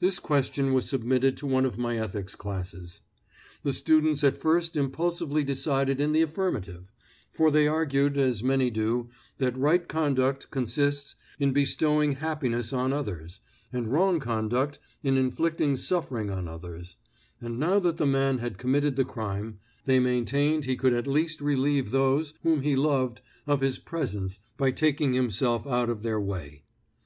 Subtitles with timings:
[0.00, 3.02] This question was submitted to one of my Ethics classes.
[3.64, 6.90] The students at first impulsively decided in the affirmative,
[7.30, 13.40] for they argued, as many do, that right conduct consists in bestowing happiness on others,
[13.70, 16.96] and wrong conduct in inflicting suffering on others;
[17.38, 21.42] and now that the man had committed the crime, they maintained he could at least
[21.42, 26.62] relieve those whom he loved of his presence by taking himself out of their way.